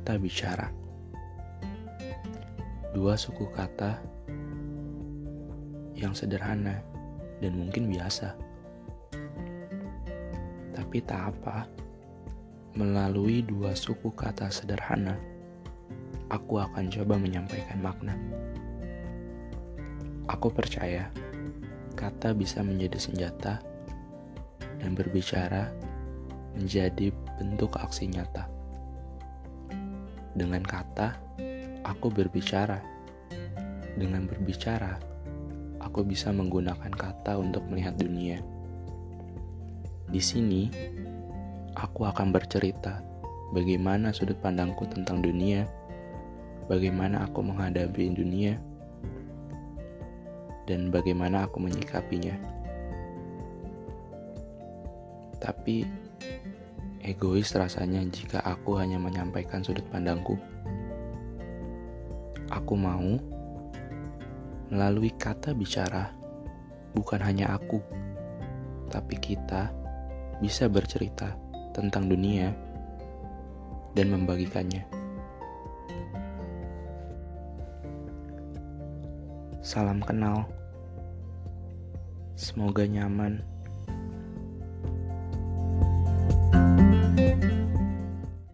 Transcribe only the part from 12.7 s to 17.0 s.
melalui dua suku kata sederhana, aku akan